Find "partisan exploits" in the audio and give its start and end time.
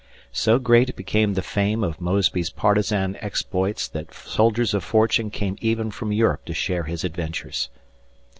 2.49-3.87